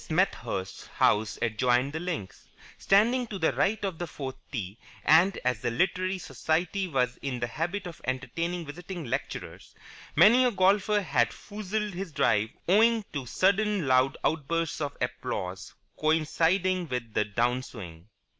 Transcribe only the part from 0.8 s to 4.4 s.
house adjoined the links, standing to the right of the fourth